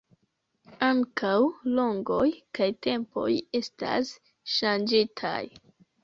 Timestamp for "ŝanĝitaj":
4.55-5.43